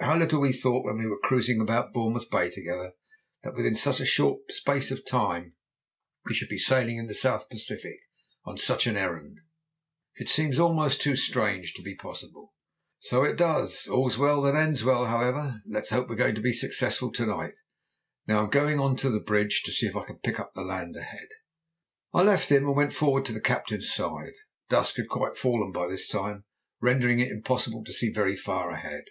"How 0.00 0.16
little 0.16 0.38
we 0.40 0.52
thought 0.52 0.84
when 0.84 0.98
we 0.98 1.08
were 1.08 1.18
cruising 1.18 1.60
about 1.60 1.92
Bournemouth 1.92 2.30
Bay 2.30 2.48
together 2.48 2.92
that 3.42 3.54
within 3.54 3.74
such 3.74 3.98
a 3.98 4.04
short 4.06 4.52
space 4.52 4.92
of 4.92 5.04
time 5.04 5.56
we 6.24 6.34
should 6.34 6.48
be 6.48 6.56
sailing 6.56 7.04
the 7.08 7.16
South 7.16 7.50
Pacific 7.50 7.98
on 8.44 8.56
such 8.58 8.86
an 8.86 8.96
errand! 8.96 9.40
It 10.14 10.28
seems 10.28 10.56
almost 10.60 11.00
too 11.00 11.16
strange 11.16 11.74
to 11.74 11.82
be 11.82 11.96
possible." 11.96 12.54
"So 13.00 13.24
it 13.24 13.34
does! 13.34 13.88
All's 13.88 14.16
well 14.16 14.40
that 14.42 14.54
ends 14.54 14.84
well, 14.84 15.06
however. 15.06 15.60
Let's 15.68 15.90
hope 15.90 16.08
we're 16.08 16.14
going 16.14 16.36
to 16.36 16.40
be 16.40 16.52
successful 16.52 17.10
to 17.14 17.26
night. 17.26 17.54
Now 18.28 18.44
I'm 18.44 18.50
going 18.50 18.78
on 18.78 18.94
the 18.94 19.18
bridge 19.26 19.62
to 19.64 19.72
see 19.72 19.86
if 19.86 19.96
I 19.96 20.04
can 20.04 20.20
pick 20.20 20.36
the 20.36 20.62
land 20.62 20.96
up 20.96 21.02
ahead." 21.02 21.28
I 22.14 22.22
left 22.22 22.50
him 22.52 22.66
and 22.68 22.76
went 22.76 22.92
forward 22.92 23.24
to 23.24 23.32
the 23.32 23.40
captain's 23.40 23.92
side. 23.92 24.34
Dusk 24.68 24.94
had 24.98 25.08
quite 25.08 25.36
fallen 25.36 25.72
by 25.72 25.88
this 25.88 26.06
time, 26.06 26.44
rendering 26.80 27.18
it 27.18 27.32
impossible 27.32 27.82
to 27.82 27.92
see 27.92 28.12
very 28.12 28.36
far 28.36 28.70
ahead. 28.70 29.06